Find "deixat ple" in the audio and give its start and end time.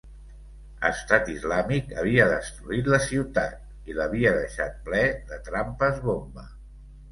4.41-5.05